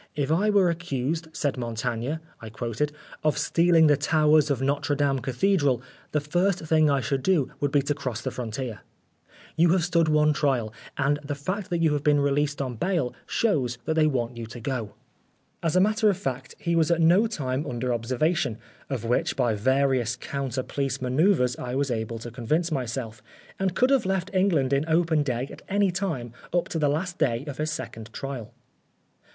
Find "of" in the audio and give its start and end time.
3.24-3.38, 4.50-4.60, 16.10-16.18, 18.90-19.06, 27.46-27.56